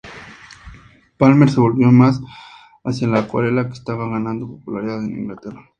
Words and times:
Palmer 1.19 1.47
se 1.51 1.59
volvió 1.59 1.91
más 1.91 2.19
hacia 2.83 3.07
la 3.07 3.19
acuarela, 3.19 3.67
que 3.67 3.73
estaba 3.73 4.09
ganando 4.09 4.47
popularidad 4.47 5.03
en 5.05 5.11
Inglaterra. 5.15 5.61